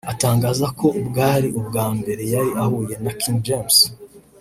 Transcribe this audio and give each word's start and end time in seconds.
atangaza 0.13 0.65
ko 0.79 0.87
bwari 1.07 1.47
ubwa 1.59 1.85
mbere 1.97 2.23
yari 2.33 2.51
ahuye 2.63 2.95
na 3.03 3.11
King 3.19 3.37
James 3.47 3.77